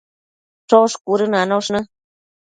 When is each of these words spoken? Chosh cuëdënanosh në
Chosh 0.73 0.95
cuëdënanosh 1.05 1.69
në 1.75 1.83